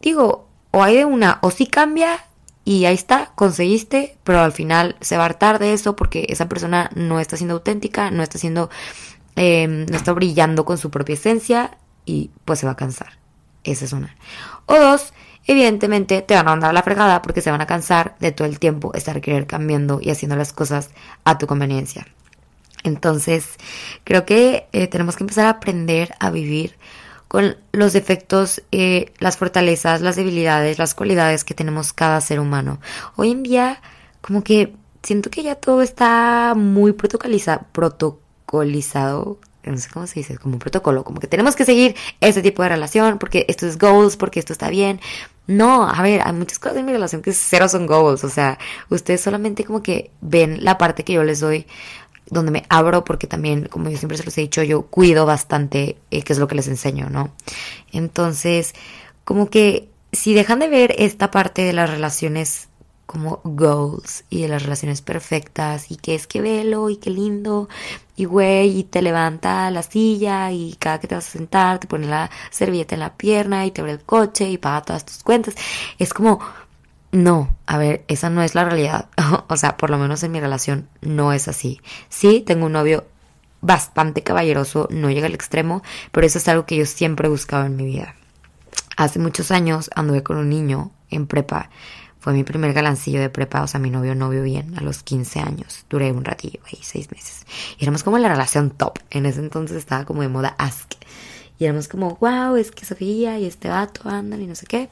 digo, 0.00 0.48
o 0.70 0.82
hay 0.82 0.96
de 0.96 1.04
una, 1.04 1.38
o 1.42 1.50
sí 1.50 1.66
cambia 1.66 2.24
y 2.64 2.84
ahí 2.84 2.94
está, 2.94 3.32
conseguiste, 3.34 4.18
pero 4.24 4.40
al 4.40 4.52
final 4.52 4.96
se 5.00 5.16
va 5.16 5.22
a 5.22 5.26
hartar 5.26 5.58
de 5.58 5.72
eso 5.72 5.96
porque 5.96 6.26
esa 6.28 6.48
persona 6.48 6.90
no 6.94 7.20
está 7.20 7.36
siendo 7.36 7.54
auténtica, 7.54 8.10
no 8.10 8.22
está 8.22 8.38
siendo, 8.38 8.68
em, 9.36 9.86
no 9.86 9.96
está 9.96 10.12
brillando 10.12 10.64
con 10.64 10.76
su 10.76 10.90
propia 10.90 11.14
esencia 11.14 11.78
y 12.04 12.30
pues 12.44 12.58
se 12.58 12.66
va 12.66 12.72
a 12.72 12.76
cansar. 12.76 13.18
Esa 13.64 13.84
es 13.86 13.92
una. 13.92 14.14
O 14.66 14.78
dos, 14.78 15.14
evidentemente 15.48 16.22
te 16.22 16.34
van 16.34 16.46
a 16.46 16.50
mandar 16.50 16.74
la 16.74 16.82
fregada 16.82 17.22
porque 17.22 17.40
se 17.40 17.50
van 17.50 17.60
a 17.60 17.66
cansar 17.66 18.14
de 18.20 18.30
todo 18.30 18.46
el 18.46 18.60
tiempo 18.60 18.92
estar 18.94 19.20
querer 19.20 19.46
cambiando 19.46 19.98
y 20.00 20.10
haciendo 20.10 20.36
las 20.36 20.52
cosas 20.52 20.90
a 21.24 21.38
tu 21.38 21.46
conveniencia. 21.48 22.06
Entonces, 22.84 23.56
creo 24.04 24.24
que 24.24 24.68
eh, 24.72 24.86
tenemos 24.86 25.16
que 25.16 25.24
empezar 25.24 25.46
a 25.46 25.50
aprender 25.50 26.14
a 26.20 26.30
vivir 26.30 26.76
con 27.26 27.56
los 27.72 27.92
defectos, 27.92 28.62
eh, 28.72 29.12
las 29.18 29.36
fortalezas, 29.36 30.00
las 30.00 30.16
debilidades, 30.16 30.78
las 30.78 30.94
cualidades 30.94 31.44
que 31.44 31.54
tenemos 31.54 31.92
cada 31.92 32.20
ser 32.20 32.40
humano. 32.40 32.78
Hoy 33.16 33.32
en 33.32 33.42
día, 33.42 33.80
como 34.20 34.44
que 34.44 34.74
siento 35.02 35.30
que 35.30 35.42
ya 35.42 35.54
todo 35.54 35.82
está 35.82 36.54
muy 36.56 36.92
protocolizado, 36.92 37.62
protocolizado, 37.72 39.38
no 39.64 39.76
sé 39.76 39.90
cómo 39.92 40.06
se 40.06 40.20
dice, 40.20 40.38
como 40.38 40.54
un 40.54 40.58
protocolo, 40.58 41.04
como 41.04 41.20
que 41.20 41.26
tenemos 41.26 41.56
que 41.56 41.64
seguir 41.64 41.94
ese 42.20 42.42
tipo 42.42 42.62
de 42.62 42.70
relación 42.70 43.18
porque 43.18 43.44
esto 43.48 43.66
es 43.66 43.78
goals, 43.78 44.16
porque 44.16 44.40
esto 44.40 44.52
está 44.52 44.70
bien. 44.70 45.00
No, 45.48 45.88
a 45.88 46.02
ver, 46.02 46.20
hay 46.22 46.34
muchas 46.34 46.58
cosas 46.58 46.76
en 46.76 46.84
mi 46.84 46.92
relación 46.92 47.22
que 47.22 47.32
cero 47.32 47.70
son 47.70 47.86
goals, 47.86 48.22
o 48.22 48.28
sea, 48.28 48.58
ustedes 48.90 49.22
solamente 49.22 49.64
como 49.64 49.82
que 49.82 50.10
ven 50.20 50.62
la 50.62 50.76
parte 50.76 51.04
que 51.04 51.14
yo 51.14 51.24
les 51.24 51.40
doy 51.40 51.66
donde 52.26 52.50
me 52.50 52.64
abro 52.68 53.02
porque 53.02 53.26
también, 53.26 53.64
como 53.64 53.88
yo 53.88 53.96
siempre 53.96 54.18
se 54.18 54.24
los 54.24 54.36
he 54.36 54.42
dicho, 54.42 54.62
yo 54.62 54.82
cuido 54.82 55.24
bastante 55.24 55.96
eh, 56.10 56.22
qué 56.22 56.34
es 56.34 56.38
lo 56.38 56.48
que 56.48 56.54
les 56.54 56.68
enseño, 56.68 57.08
¿no? 57.08 57.32
Entonces, 57.92 58.74
como 59.24 59.48
que 59.48 59.88
si 60.12 60.34
dejan 60.34 60.58
de 60.58 60.68
ver 60.68 60.94
esta 60.98 61.30
parte 61.30 61.62
de 61.62 61.72
las 61.72 61.88
relaciones 61.88 62.67
como 63.08 63.40
goals 63.42 64.24
y 64.28 64.42
de 64.42 64.48
las 64.48 64.62
relaciones 64.62 65.00
perfectas 65.00 65.90
y 65.90 65.96
que 65.96 66.14
es 66.14 66.26
que 66.26 66.42
velo 66.42 66.90
y 66.90 66.98
qué 66.98 67.08
lindo 67.08 67.70
y 68.16 68.26
güey 68.26 68.80
y 68.80 68.84
te 68.84 69.00
levanta 69.00 69.70
la 69.70 69.82
silla 69.82 70.52
y 70.52 70.76
cada 70.78 71.00
que 71.00 71.08
te 71.08 71.14
vas 71.14 71.26
a 71.26 71.30
sentar 71.30 71.78
te 71.78 71.86
pone 71.86 72.06
la 72.06 72.30
servilleta 72.50 72.94
en 72.96 73.00
la 73.00 73.14
pierna 73.14 73.64
y 73.64 73.70
te 73.70 73.80
abre 73.80 73.92
el 73.94 74.02
coche 74.02 74.50
y 74.50 74.58
paga 74.58 74.82
todas 74.82 75.06
tus 75.06 75.22
cuentas 75.22 75.54
es 75.98 76.12
como 76.12 76.38
no, 77.10 77.56
a 77.64 77.78
ver, 77.78 78.04
esa 78.08 78.28
no 78.28 78.42
es 78.42 78.54
la 78.54 78.66
realidad. 78.66 79.08
o 79.48 79.56
sea, 79.56 79.78
por 79.78 79.88
lo 79.88 79.96
menos 79.96 80.22
en 80.22 80.30
mi 80.30 80.40
relación 80.40 80.90
no 81.00 81.32
es 81.32 81.48
así. 81.48 81.80
Sí, 82.10 82.42
tengo 82.46 82.66
un 82.66 82.72
novio 82.72 83.06
bastante 83.62 84.22
caballeroso, 84.22 84.88
no 84.90 85.10
llega 85.10 85.26
al 85.26 85.32
extremo, 85.32 85.82
pero 86.12 86.26
eso 86.26 86.36
es 86.36 86.46
algo 86.48 86.66
que 86.66 86.76
yo 86.76 86.84
siempre 86.84 87.26
he 87.26 87.30
buscado 87.30 87.64
en 87.64 87.76
mi 87.76 87.86
vida. 87.86 88.14
Hace 88.98 89.18
muchos 89.20 89.50
años 89.50 89.88
anduve 89.94 90.22
con 90.22 90.36
un 90.36 90.50
niño 90.50 90.90
en 91.08 91.26
prepa. 91.26 91.70
Fue 92.20 92.32
mi 92.32 92.44
primer 92.44 92.72
galancillo 92.72 93.20
de 93.20 93.30
prepa, 93.30 93.62
o 93.62 93.66
sea, 93.66 93.78
mi 93.78 93.90
novio 93.90 94.14
novio 94.14 94.42
bien, 94.42 94.76
a 94.76 94.80
los 94.80 95.02
15 95.02 95.40
años. 95.40 95.84
Duré 95.88 96.10
un 96.12 96.24
ratillo 96.24 96.60
ahí, 96.66 96.78
seis 96.82 97.10
meses. 97.12 97.46
Y 97.78 97.84
éramos 97.84 98.02
como 98.02 98.18
la 98.18 98.28
relación 98.28 98.70
top. 98.70 98.98
En 99.10 99.26
ese 99.26 99.40
entonces 99.40 99.76
estaba 99.76 100.04
como 100.04 100.22
de 100.22 100.28
moda 100.28 100.54
ask. 100.58 100.94
Y 101.58 101.64
éramos 101.64 101.88
como, 101.88 102.16
wow, 102.16 102.56
es 102.56 102.70
que 102.70 102.84
Sofía 102.84 103.38
y 103.38 103.46
este 103.46 103.68
vato 103.68 104.08
andan 104.08 104.42
y 104.42 104.46
no 104.46 104.54
sé 104.54 104.66
qué. 104.66 104.88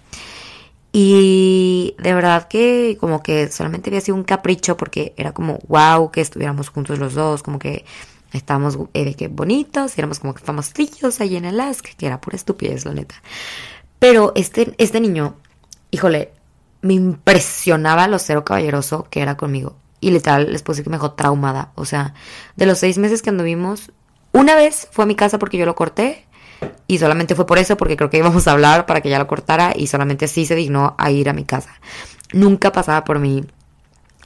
Y 0.93 1.95
de 1.99 2.15
verdad 2.15 2.49
que 2.49 2.97
como 2.99 3.23
que 3.23 3.51
solamente 3.51 3.91
había 3.91 4.01
sido 4.01 4.17
un 4.17 4.25
capricho 4.25 4.77
porque 4.77 5.13
era 5.17 5.33
como 5.33 5.59
wow 5.69 6.11
que 6.11 6.23
estuviéramos 6.23 6.71
juntos 6.71 6.99
los 6.99 7.15
dos, 7.15 7.43
como 7.43 7.59
que 7.59 7.85
estábamos 8.33 8.79
eh, 8.95 9.05
de 9.05 9.15
que 9.15 9.29
bonitos, 9.29 9.99
éramos 9.99 10.21
como 10.21 10.35
que 10.35 10.43
famostillos 10.43 11.21
ahí 11.21 11.37
en 11.37 11.45
el 11.45 11.61
Ask, 11.61 11.85
que 11.85 12.07
era 12.07 12.21
pura 12.21 12.37
estupidez, 12.37 12.85
la 12.85 12.95
neta. 12.95 13.17
Pero 13.99 14.33
este, 14.37 14.75
este 14.79 15.01
niño, 15.01 15.37
híjole, 15.91 16.33
me 16.87 16.95
impresionaba 16.95 18.09
lo 18.09 18.19
cero 18.19 18.45
caballeroso 18.45 19.07
que 19.11 19.21
era 19.21 19.37
conmigo. 19.37 19.77
Y 20.01 20.11
literal, 20.11 20.53
les 20.53 20.63
puse 20.63 20.83
que 20.83 20.91
me 20.91 20.97
dejó 20.97 21.13
traumada. 21.13 21.73
O 21.75 21.85
sea, 21.85 22.15
de 22.57 22.67
los 22.67 22.79
seis 22.79 22.99
meses 22.99 23.23
que 23.23 23.31
anduvimos, 23.31 23.93
una 24.33 24.55
vez 24.55 24.89
fue 24.91 25.05
a 25.05 25.07
mi 25.07 25.15
casa 25.15 25.39
porque 25.39 25.59
yo 25.59 25.67
lo 25.67 25.75
corté 25.75 26.27
y 26.87 26.99
solamente 26.99 27.35
fue 27.35 27.47
por 27.47 27.59
eso, 27.59 27.77
porque 27.77 27.97
creo 27.97 28.11
que 28.11 28.19
íbamos 28.19 28.47
a 28.47 28.53
hablar 28.53 28.87
para 28.87 29.01
que 29.01 29.11
ya 29.11 29.19
lo 29.19 29.27
cortara 29.27 29.73
y 29.75 29.87
solamente 29.89 30.27
así 30.27 30.47
se 30.47 30.55
dignó 30.55 30.95
a 30.99 31.11
ir 31.11 31.29
a 31.29 31.33
mi 31.33 31.45
casa. 31.45 31.71
Nunca 32.33 32.73
pasaba 32.73 33.05
por 33.05 33.19
mí. 33.19 33.45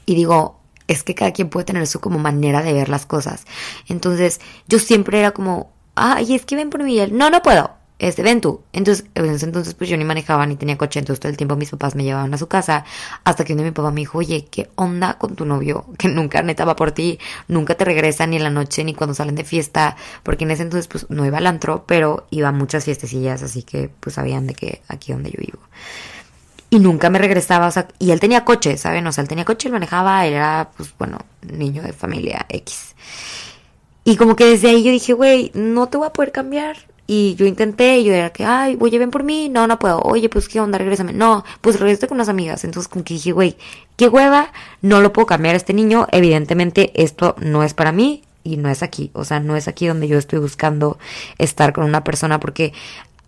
Y 0.07 0.15
digo, 0.15 0.61
es 0.87 1.03
que 1.03 1.15
cada 1.15 1.33
quien 1.33 1.49
puede 1.49 1.67
tener 1.67 1.87
su 1.87 2.01
como 2.01 2.19
manera 2.19 2.63
de 2.63 2.73
ver 2.73 2.89
las 2.89 3.07
cosas. 3.07 3.45
Entonces, 3.89 4.41
yo 4.69 4.79
siempre 4.79 5.21
era 5.21 5.31
como, 5.31 5.73
ay, 5.95 6.35
es 6.35 6.45
que 6.45 6.57
ven 6.57 6.71
por 6.71 6.83
mí. 6.83 6.95
Y 6.95 7.01
él, 7.01 7.17
no, 7.17 7.31
no 7.31 7.43
puedo 7.43 7.80
este, 8.01 8.23
ven 8.23 8.41
tú. 8.41 8.63
Entonces, 8.73 9.05
entonces 9.15 9.75
pues 9.75 9.91
yo 9.91 9.97
ni 9.99 10.05
manejaba 10.05 10.47
ni 10.47 10.57
tenía 10.57 10.79
coche, 10.79 10.99
entonces 10.99 11.21
todo 11.21 11.31
el 11.31 11.37
tiempo 11.37 11.55
mis 11.55 11.71
papás 11.71 11.95
me 11.95 12.03
llevaban 12.03 12.33
a 12.33 12.39
su 12.39 12.49
casa, 12.49 12.85
hasta 13.25 13.45
que 13.45 13.53
uno 13.53 13.63
de 13.63 13.69
mi 13.69 13.75
papá 13.75 13.91
me 13.91 14.01
dijo, 14.01 14.19
oye, 14.19 14.47
¿qué 14.51 14.71
onda 14.75 15.19
con 15.19 15.37
tu 15.37 15.45
novio? 15.45 15.85
Que 16.01 16.09
nunca 16.09 16.43
neta 16.43 16.65
va 16.65 16.77
por 16.77 16.93
ti, 16.93 17.19
nunca 17.47 17.75
te 17.75 17.85
regresa 17.85 18.27
ni 18.27 18.37
en 18.37 18.43
la 18.43 18.51
noche 18.51 18.85
ni 18.85 18.95
cuando 18.95 19.13
salen 19.13 19.35
de 19.35 19.45
fiesta, 19.45 19.97
porque 20.23 20.45
en 20.45 20.51
ese 20.51 20.63
entonces 20.63 20.89
pues 20.89 21.11
no 21.11 21.27
iba 21.27 21.39
al 21.39 21.47
antro, 21.47 21.85
pero 21.87 22.27
iba 22.31 22.49
a 22.49 22.53
muchas 22.53 22.85
fiestecillas, 22.87 23.43
así 23.43 23.63
que 23.63 23.91
pues 24.01 24.15
sabían 24.15 24.47
de 24.47 24.55
que 24.55 24.81
aquí 24.89 25.13
donde 25.13 25.31
yo 25.31 25.39
vivo. 25.39 25.59
Y 26.71 26.79
nunca 26.79 27.11
me 27.11 27.19
regresaba, 27.19 27.67
o 27.67 27.71
sea, 27.71 27.89
y 27.99 28.13
él 28.13 28.21
tenía 28.21 28.45
coche, 28.45 28.79
¿saben? 28.79 29.07
O 29.07 29.13
sea, 29.13 29.23
él 29.23 29.29
tenía 29.29 29.45
coche, 29.45 29.69
él 29.69 29.73
manejaba, 29.73 30.25
era 30.25 30.71
pues 30.75 30.95
bueno, 30.99 31.19
niño 31.43 31.83
de 31.83 31.93
familia 31.93 32.47
X. 32.49 32.95
Y 34.05 34.17
como 34.17 34.37
que 34.37 34.47
desde 34.47 34.71
ahí 34.71 34.83
yo 34.83 34.91
dije, 34.91 35.13
güey, 35.13 35.51
no 35.53 35.89
te 35.89 35.99
voy 35.99 36.07
a 36.07 36.13
poder 36.13 36.33
cambiar, 36.33 36.77
y 37.13 37.35
yo 37.35 37.45
intenté, 37.45 38.05
yo 38.05 38.13
era 38.15 38.31
que, 38.31 38.45
ay, 38.45 38.79
oye, 38.79 38.97
ven 38.97 39.11
por 39.11 39.25
mí. 39.25 39.49
No, 39.49 39.67
no 39.67 39.81
puedo. 39.81 40.01
Oye, 40.03 40.29
pues, 40.29 40.49
¿qué 40.49 40.61
onda? 40.61 40.79
Regrésame. 40.79 41.13
No, 41.13 41.45
pues 41.61 41.81
regresé 41.81 42.07
con 42.07 42.19
unas 42.19 42.29
amigas. 42.29 42.63
Entonces, 42.63 42.87
como 42.87 43.05
que 43.05 43.15
dije, 43.15 43.33
güey, 43.33 43.57
qué 43.97 44.07
hueva. 44.07 44.53
No 44.81 45.01
lo 45.01 45.13
puedo 45.13 45.27
cambiar 45.27 45.55
a 45.55 45.57
este 45.57 45.75
niño. 45.75 46.07
Evidentemente, 46.13 46.93
esto 46.95 47.35
no 47.41 47.65
es 47.65 47.75
para 47.75 47.91
mí 47.91 48.23
y 48.45 48.59
no 48.59 48.69
es 48.69 48.85
aquí. 48.85 49.11
O 49.13 49.25
sea, 49.25 49.41
no 49.41 49.57
es 49.57 49.67
aquí 49.67 49.89
donde 49.89 50.07
yo 50.07 50.19
estoy 50.19 50.39
buscando 50.39 51.01
estar 51.39 51.73
con 51.73 51.83
una 51.83 52.05
persona 52.05 52.39
porque 52.39 52.73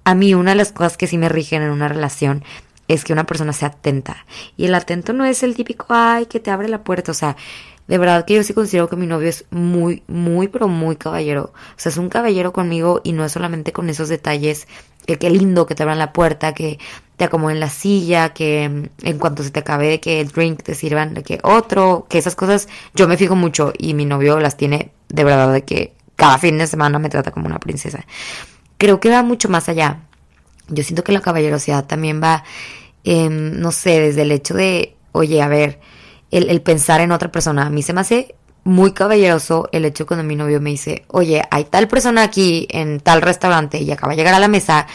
a 0.04 0.14
mí 0.14 0.32
una 0.32 0.52
de 0.52 0.58
las 0.58 0.70
cosas 0.70 0.96
que 0.96 1.08
sí 1.08 1.18
me 1.18 1.28
rigen 1.28 1.62
en 1.62 1.70
una 1.70 1.88
relación 1.88 2.44
es 2.86 3.02
que 3.02 3.12
una 3.12 3.24
persona 3.24 3.52
sea 3.52 3.70
atenta. 3.70 4.26
Y 4.56 4.66
el 4.66 4.76
atento 4.76 5.12
no 5.12 5.24
es 5.24 5.42
el 5.42 5.56
típico, 5.56 5.86
ay, 5.88 6.26
que 6.26 6.38
te 6.38 6.52
abre 6.52 6.68
la 6.68 6.84
puerta. 6.84 7.10
O 7.10 7.14
sea, 7.16 7.36
de 7.88 7.98
verdad 7.98 8.24
que 8.24 8.34
yo 8.34 8.42
sí 8.42 8.54
considero 8.54 8.88
que 8.88 8.96
mi 8.96 9.06
novio 9.06 9.28
es 9.28 9.44
muy, 9.50 10.02
muy, 10.06 10.48
pero 10.48 10.68
muy 10.68 10.96
caballero. 10.96 11.52
O 11.54 11.78
sea, 11.78 11.90
es 11.90 11.98
un 11.98 12.08
caballero 12.08 12.52
conmigo 12.52 13.00
y 13.04 13.12
no 13.12 13.24
es 13.24 13.32
solamente 13.32 13.72
con 13.72 13.90
esos 13.90 14.08
detalles, 14.08 14.68
que 15.06 15.18
qué 15.18 15.30
lindo 15.30 15.66
que 15.66 15.74
te 15.74 15.82
abran 15.82 15.98
la 15.98 16.12
puerta, 16.12 16.54
que 16.54 16.78
te 17.16 17.24
acomoden 17.24 17.60
la 17.60 17.68
silla, 17.68 18.32
que 18.32 18.68
mm, 18.68 19.06
en 19.06 19.18
cuanto 19.18 19.42
se 19.42 19.50
te 19.50 19.60
acabe 19.60 20.00
que 20.00 20.20
el 20.20 20.28
drink 20.28 20.62
te 20.62 20.74
sirvan 20.74 21.14
de 21.14 21.22
que 21.22 21.40
otro, 21.42 22.06
que 22.08 22.18
esas 22.18 22.36
cosas 22.36 22.68
yo 22.94 23.08
me 23.08 23.16
fijo 23.16 23.34
mucho 23.34 23.72
y 23.76 23.94
mi 23.94 24.04
novio 24.04 24.38
las 24.38 24.56
tiene 24.56 24.92
de 25.08 25.24
verdad 25.24 25.52
de 25.52 25.64
que 25.64 25.94
cada 26.16 26.38
fin 26.38 26.58
de 26.58 26.66
semana 26.66 26.98
me 26.98 27.08
trata 27.08 27.30
como 27.30 27.46
una 27.46 27.58
princesa. 27.58 28.06
Creo 28.78 29.00
que 29.00 29.10
va 29.10 29.22
mucho 29.22 29.48
más 29.48 29.68
allá. 29.68 30.00
Yo 30.68 30.84
siento 30.84 31.04
que 31.04 31.12
la 31.12 31.20
caballerosidad 31.20 31.86
también 31.86 32.22
va, 32.22 32.44
no 33.04 33.72
sé, 33.72 34.00
desde 34.00 34.22
el 34.22 34.32
hecho 34.32 34.54
de, 34.54 34.96
oye, 35.12 35.42
a 35.42 35.48
ver, 35.48 35.80
el, 36.32 36.60
pensar 36.62 37.00
en 37.00 37.12
otra 37.12 37.30
persona. 37.30 37.66
A 37.66 37.70
mí 37.70 37.82
se 37.82 37.92
me 37.92 38.00
hace 38.00 38.34
muy 38.64 38.92
caballeroso 38.92 39.68
el 39.72 39.84
hecho 39.84 40.06
cuando 40.06 40.24
mi 40.24 40.34
novio 40.34 40.60
me 40.60 40.70
dice, 40.70 41.04
oye, 41.08 41.42
hay 41.50 41.64
tal 41.64 41.88
persona 41.88 42.22
aquí 42.22 42.66
en 42.70 43.00
tal 43.00 43.22
restaurante 43.22 43.78
y 43.78 43.90
acaba 43.90 44.12
de 44.12 44.16
llegar 44.16 44.34
a 44.34 44.38
la 44.38 44.48
mesa 44.48 44.86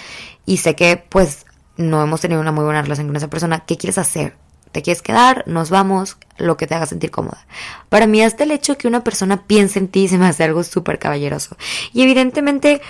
y 0.46 0.58
sé 0.58 0.75
que 0.75 1.03
pues 1.10 1.46
no 1.75 2.01
hemos 2.01 2.22
tenido 2.22 2.41
una 2.41 2.51
muy 2.51 2.63
buena 2.63 2.82
relación 2.82 3.08
con 3.08 3.15
esa 3.15 3.29
persona, 3.29 3.65
¿qué 3.65 3.77
quieres 3.77 3.98
hacer? 3.98 4.36
¿Te 4.72 4.82
quieres 4.82 5.01
quedar? 5.01 5.44
Nos 5.48 5.70
vamos, 5.70 6.17
lo 6.38 6.58
que 6.58 6.65
te 6.67 6.75
haga 6.75 6.86
sentir 6.86 7.12
cómoda. 7.12 7.46
Para 7.89 8.08
mí 8.08 8.22
hasta 8.22 8.44
el 8.44 8.51
hecho 8.51 8.77
que 8.77 8.88
una 8.88 9.03
persona 9.03 9.44
piense 9.44 9.79
en 9.79 9.88
ti 9.88 10.08
se 10.08 10.17
me 10.17 10.25
hace 10.25 10.44
algo 10.44 10.63
súper 10.63 10.98
caballeroso. 10.98 11.56
Y 11.94 12.01
evidentemente 12.01 12.82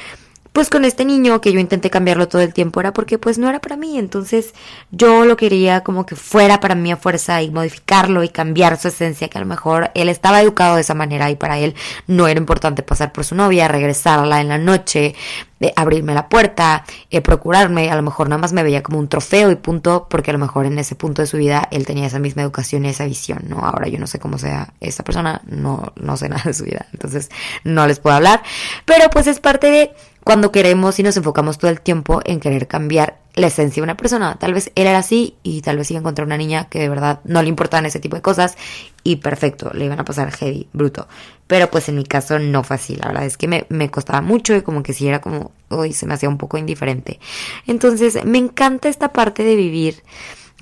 pues 0.58 0.72
con 0.72 0.86
este 0.86 1.06
niño 1.06 1.40
que 1.40 1.54
yo 1.54 1.60
intenté 1.60 1.92
cambiarlo 1.92 2.28
todo 2.28 2.42
el 2.42 2.52
tiempo 2.52 2.80
era 2.80 2.92
porque 2.92 3.20
pues 3.20 3.38
no 3.38 3.48
era 3.48 3.62
para 3.62 3.78
mí, 3.78 4.00
entonces 4.00 4.56
yo 4.90 5.24
lo 5.24 5.38
quería 5.38 5.84
como 5.84 6.08
que 6.08 6.16
fuera 6.16 6.60
para 6.60 6.74
mí 6.74 6.92
a 6.92 6.98
fuerza 6.98 7.44
y 7.44 7.52
modificarlo 7.52 8.24
y 8.24 8.30
cambiar 8.30 8.80
su 8.80 8.88
esencia, 8.88 9.28
que 9.28 9.38
a 9.38 9.42
lo 9.42 9.46
mejor 9.46 9.92
él 9.94 10.10
estaba 10.10 10.42
educado 10.42 10.74
de 10.74 10.82
esa 10.82 10.96
manera 10.96 11.30
y 11.30 11.36
para 11.36 11.60
él 11.60 11.76
no 12.08 12.28
era 12.28 12.40
importante 12.40 12.82
pasar 12.82 13.14
por 13.14 13.24
su 13.24 13.36
novia, 13.36 13.68
regresarla 13.68 14.42
en 14.42 14.48
la 14.48 14.58
noche, 14.58 15.14
de 15.60 15.74
abrirme 15.76 16.14
la 16.14 16.30
puerta, 16.30 16.86
eh, 17.10 17.22
procurarme, 17.22 17.90
a 17.92 17.96
lo 17.96 18.02
mejor 18.02 18.30
nada 18.30 18.42
más 18.42 18.54
me 18.54 18.64
veía 18.64 18.84
como 18.84 19.00
un 19.00 19.08
trofeo 19.08 19.52
y 19.52 19.56
punto, 19.56 20.08
porque 20.10 20.32
a 20.32 20.34
lo 20.34 20.40
mejor 20.40 20.66
en 20.66 20.78
ese 20.80 20.96
punto 20.96 21.22
de 21.22 21.28
su 21.28 21.38
vida 21.38 21.68
él 21.72 21.86
tenía 21.86 22.08
esa 22.08 22.20
misma 22.20 22.42
educación 22.42 22.86
y 22.86 22.90
esa 22.90 23.06
visión, 23.06 23.44
¿no? 23.48 23.60
Ahora 23.60 23.88
yo 23.88 24.00
no 24.00 24.08
sé 24.08 24.20
cómo 24.20 24.38
sea 24.38 24.74
esta 24.80 25.04
persona, 25.04 25.42
no, 25.46 25.94
no 25.96 26.18
sé 26.18 26.30
nada 26.30 26.44
de 26.46 26.54
su 26.54 26.64
vida, 26.64 26.88
entonces 26.94 27.30
no 27.64 27.88
les 27.88 28.00
puedo 28.00 28.16
hablar, 28.16 28.42
pero 28.86 29.10
pues 29.10 29.28
es 29.28 29.40
parte 29.40 29.70
de 29.70 29.94
cuando 30.28 30.52
queremos 30.52 31.00
y 31.00 31.04
nos 31.04 31.16
enfocamos 31.16 31.58
todo 31.58 31.72
el 31.72 31.80
tiempo 31.80 32.20
en 32.26 32.42
querer 32.42 32.68
cambiar 32.68 33.18
la 33.34 33.48
esencia 33.48 33.80
de 33.80 33.86
una 33.86 33.96
persona. 33.96 34.36
Tal 34.38 34.54
vez 34.54 34.74
él 34.76 34.86
era 34.86 34.98
así 34.98 35.38
y 35.42 35.62
tal 35.62 35.78
vez 35.78 35.90
iba 35.90 36.00
a 36.00 36.02
encontrar 36.02 36.26
una 36.26 36.36
niña 36.36 36.68
que 36.68 36.80
de 36.80 36.90
verdad 36.90 37.22
no 37.24 37.42
le 37.42 37.48
importaban 37.48 37.86
ese 37.86 38.02
tipo 38.02 38.18
de 38.18 38.22
cosas 38.22 38.58
y 39.06 39.16
perfecto, 39.16 39.72
le 39.74 39.86
iban 39.86 40.02
a 40.02 40.04
pasar 40.04 40.30
heavy, 40.34 40.68
bruto. 40.74 41.08
Pero 41.48 41.72
pues 41.72 41.88
en 41.88 41.96
mi 41.96 42.04
caso 42.04 42.40
no 42.40 42.66
fue 42.66 42.76
así, 42.76 42.98
la 42.98 43.08
verdad 43.08 43.24
es 43.24 43.38
que 43.38 43.48
me, 43.48 43.68
me 43.70 43.90
costaba 43.90 44.20
mucho 44.20 44.54
y 44.54 44.64
como 44.64 44.84
que 44.84 44.92
si 44.92 45.08
era 45.08 45.22
como, 45.22 45.52
uy, 45.70 45.94
se 45.94 46.06
me 46.06 46.16
hacía 46.16 46.28
un 46.28 46.38
poco 46.38 46.58
indiferente. 46.58 47.22
Entonces 47.66 48.26
me 48.26 48.38
encanta 48.38 48.90
esta 48.90 49.14
parte 49.14 49.44
de 49.44 49.56
vivir 49.56 50.04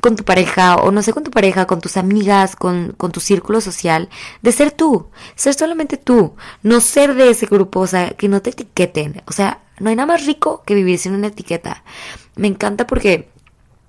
con 0.02 0.16
tu 0.16 0.24
pareja, 0.24 0.75
o 0.75 0.92
no 0.92 1.02
sé, 1.02 1.14
con 1.14 1.24
tu 1.24 1.32
pareja, 1.32 1.66
con 1.68 1.82
tus 1.82 1.98
amigas, 1.98 2.56
con, 2.56 2.94
con, 2.98 3.12
tu 3.12 3.20
círculo 3.20 3.62
social, 3.62 4.10
de 4.42 4.52
ser 4.52 4.72
tú, 4.72 5.10
ser 5.36 5.54
solamente 5.54 5.98
tú, 5.98 6.36
no 6.64 6.82
ser 6.82 7.16
de 7.16 7.30
ese 7.30 7.46
grupo, 7.46 7.82
o 7.82 7.88
sea, 7.88 8.12
que 8.12 8.28
no 8.28 8.42
te 8.42 8.52
etiqueten, 8.52 9.24
o 9.25 9.32
sea, 9.32 9.62
no 9.80 9.90
hay 9.90 9.96
nada 9.96 10.08
más 10.08 10.25
rico 10.25 10.64
que 10.66 10.75
vivir 10.75 11.00
sin 11.00 11.14
una 11.14 11.28
etiqueta. 11.28 11.84
Me 12.36 12.48
encanta 12.48 12.88
porque, 12.88 13.30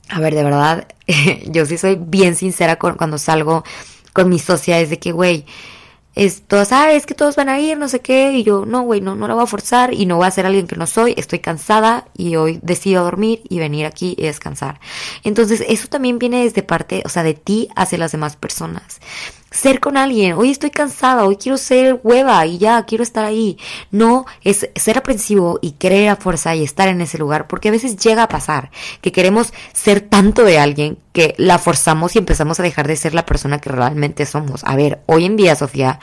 a 0.09 0.21
ver, 0.21 0.35
de 0.35 0.45
verdad, 0.45 0.89
yo 1.47 1.67
sí 1.67 1.79
soy 1.79 1.97
bien 2.01 2.35
sincera 2.37 2.77
con, 2.77 2.97
cuando 2.97 3.19
salgo 3.19 3.65
con 4.13 4.29
mi 4.29 4.39
socia, 4.39 4.81
es 4.81 4.91
de 4.91 4.99
que, 4.99 5.13
güey, 5.13 5.47
esto, 6.17 6.65
sabes 6.65 7.05
que 7.05 7.15
todos 7.15 7.37
van 7.37 7.51
a 7.51 7.61
ir, 7.61 7.77
no 7.77 7.89
sé 7.89 8.01
qué, 8.01 8.33
y 8.33 8.43
yo, 8.43 8.65
no, 8.65 8.83
güey, 8.83 9.03
no, 9.03 9.15
no 9.15 9.29
lo 9.29 9.35
voy 9.35 9.45
a 9.45 9.47
forzar 9.47 9.93
y 9.93 10.07
no 10.07 10.17
voy 10.17 10.27
a 10.27 10.31
ser 10.31 10.47
alguien 10.47 10.67
que 10.67 10.75
no 10.75 10.87
soy, 10.87 11.15
estoy 11.17 11.41
cansada 11.41 12.09
y 12.17 12.37
hoy 12.37 12.59
decido 12.63 13.05
dormir 13.05 13.43
y 13.51 13.59
venir 13.59 13.85
aquí 13.85 14.15
y 14.17 14.23
descansar. 14.23 14.81
Entonces, 15.25 15.63
eso 15.69 15.89
también 15.89 16.19
viene 16.19 16.43
desde 16.43 16.63
parte, 16.63 17.03
o 17.05 17.11
sea, 17.11 17.23
de 17.23 17.35
ti 17.35 17.69
hacia 17.77 17.99
las 17.99 18.13
demás 18.13 18.35
personas 18.35 18.99
ser 19.57 19.81
con 19.81 19.97
alguien. 19.97 20.35
Hoy 20.35 20.51
estoy 20.51 20.71
cansada, 20.71 21.25
hoy 21.25 21.37
quiero 21.37 21.57
ser 21.57 22.01
hueva 22.05 22.45
y 22.47 22.59
ya, 22.59 22.85
quiero 22.85 23.03
estar 23.03 23.25
ahí. 23.25 23.59
No 23.91 24.27
es 24.43 24.69
ser 24.77 24.99
aprensivo 24.99 25.59
y 25.63 25.73
querer 25.73 26.11
a 26.11 26.17
fuerza 26.17 26.55
y 26.55 26.63
estar 26.63 26.89
en 26.89 27.01
ese 27.01 27.19
lugar, 27.19 27.49
porque 27.49 27.69
a 27.69 27.73
veces 27.73 27.97
llega 27.97 28.25
a 28.25 28.29
pasar 28.29 28.71
que 29.01 29.13
queremos 29.13 29.53
ser 29.73 30.01
tanto 30.01 30.45
de 30.45 30.59
alguien 30.59 30.99
que 31.13 31.35
la 31.39 31.59
forzamos 31.59 32.15
y 32.15 32.19
empezamos 32.19 32.61
a 32.61 32.63
dejar 32.63 32.87
de 32.87 32.97
ser 32.97 33.15
la 33.15 33.27
persona 33.27 33.59
que 33.59 33.71
realmente 33.71 34.27
somos. 34.27 34.63
A 34.65 34.77
ver, 34.77 35.01
hoy 35.07 35.25
en 35.25 35.37
día, 35.37 35.57
Sofía, 35.57 36.01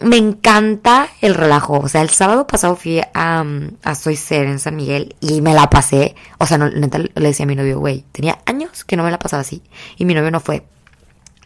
me 0.00 0.16
encanta 0.16 1.08
el 1.20 1.34
relajo. 1.34 1.78
O 1.78 1.88
sea, 1.88 2.02
el 2.02 2.10
sábado 2.10 2.46
pasado 2.46 2.76
fui 2.76 3.00
a, 3.00 3.44
a 3.82 3.94
Soy 3.94 4.16
Ser 4.16 4.46
en 4.46 4.58
San 4.58 4.76
Miguel 4.76 5.14
y 5.20 5.42
me 5.42 5.54
la 5.54 5.68
pasé. 5.70 6.14
O 6.38 6.46
sea, 6.46 6.58
no, 6.58 6.70
neta 6.70 6.98
le 6.98 7.10
decía 7.14 7.44
a 7.44 7.46
mi 7.46 7.56
novio, 7.56 7.78
güey, 7.78 8.04
tenía 8.12 8.38
años 8.46 8.84
que 8.84 8.96
no 8.96 9.04
me 9.04 9.10
la 9.10 9.18
pasaba 9.18 9.42
así. 9.42 9.62
Y 9.96 10.04
mi 10.04 10.14
novio 10.14 10.30
no 10.30 10.40
fue. 10.40 10.64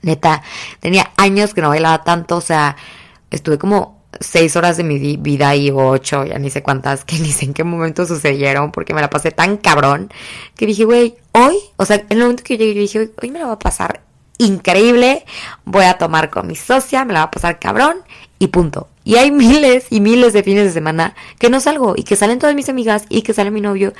Neta, 0.06 0.42
tenía 0.80 1.10
años 1.16 1.52
que 1.52 1.60
no 1.60 1.68
bailaba 1.68 2.04
tanto, 2.04 2.36
o 2.36 2.40
sea, 2.40 2.76
estuve 3.30 3.58
como 3.58 3.96
seis 4.20 4.56
horas 4.56 4.76
de 4.76 4.84
mi 4.84 5.16
vida 5.16 5.54
y 5.56 5.70
ocho, 5.70 6.24
ya 6.24 6.38
ni 6.38 6.48
sé 6.48 6.62
cuántas, 6.62 7.04
que 7.04 7.18
ni 7.18 7.32
sé 7.32 7.44
en 7.44 7.54
qué 7.54 7.64
momento 7.64 8.06
sucedieron, 8.06 8.72
porque 8.72 8.94
me 8.94 9.00
la 9.00 9.10
pasé 9.10 9.32
tan 9.32 9.56
cabrón, 9.56 10.10
que 10.56 10.66
dije, 10.66 10.84
güey, 10.84 11.16
hoy, 11.32 11.56
o 11.76 11.84
sea, 11.84 11.96
en 11.96 12.06
el 12.10 12.18
momento 12.20 12.44
que 12.44 12.56
yo 12.56 12.64
llegué, 12.64 12.80
dije, 12.80 13.10
hoy 13.20 13.30
me 13.30 13.38
la 13.38 13.46
va 13.46 13.52
a 13.52 13.58
pasar 13.58 14.02
increíble, 14.38 15.24
voy 15.64 15.84
a 15.84 15.98
tomar 15.98 16.30
con 16.30 16.46
mi 16.46 16.54
socia, 16.54 17.04
me 17.04 17.12
la 17.12 17.20
va 17.20 17.26
a 17.26 17.30
pasar 17.30 17.58
cabrón, 17.58 17.96
y 18.38 18.48
punto. 18.48 18.88
Y 19.02 19.16
hay 19.16 19.30
miles 19.30 19.86
y 19.90 20.00
miles 20.00 20.34
de 20.34 20.42
fines 20.42 20.64
de 20.64 20.72
semana 20.72 21.14
que 21.38 21.50
no 21.50 21.58
salgo, 21.58 21.94
y 21.96 22.04
que 22.04 22.16
salen 22.16 22.38
todas 22.38 22.54
mis 22.54 22.68
amigas, 22.68 23.06
y 23.08 23.22
que 23.22 23.32
sale 23.32 23.50
mi 23.50 23.60
novio, 23.60 23.92